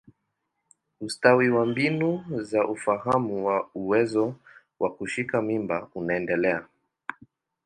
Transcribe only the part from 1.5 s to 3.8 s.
mbinu za ufahamu wa